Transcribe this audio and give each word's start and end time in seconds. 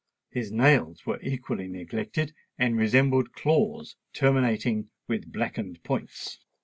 His 0.31 0.51
nails 0.51 1.05
were 1.05 1.19
equally 1.21 1.67
neglected, 1.67 2.33
and 2.57 2.75
resembled 2.75 3.33
claws 3.33 3.97
terminating 4.13 4.89
with 5.07 5.31
blackened 5.31 5.83
points. 5.83 6.39